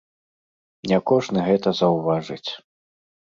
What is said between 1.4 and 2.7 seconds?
гэта заўважыць.